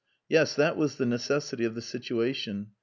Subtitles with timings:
[0.27, 2.71] Yes, that was the necessity of the situation.